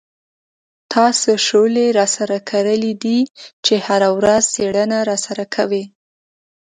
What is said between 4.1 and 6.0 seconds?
ورځ څېړنه را سره کوې.